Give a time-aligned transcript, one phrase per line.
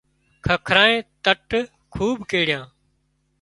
[0.45, 1.49] ککرانئي تٽ
[1.93, 2.65] کوٻ ڪيڙيان